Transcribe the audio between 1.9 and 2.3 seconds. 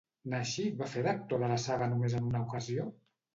només en